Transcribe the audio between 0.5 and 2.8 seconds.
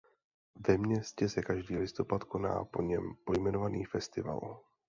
Ve městě se každý listopad koná